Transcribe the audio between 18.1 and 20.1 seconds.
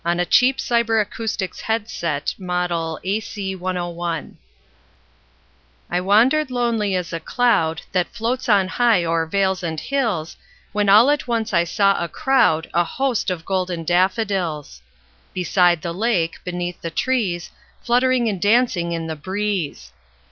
and dancing in the breeze.